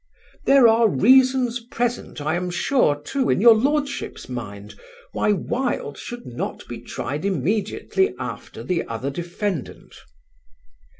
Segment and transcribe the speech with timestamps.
[0.47, 4.73] "There are reasons present, I am sure, too, in your Lordship's mind,
[5.11, 9.93] why Wilde should not be tried immediately after the other defendant."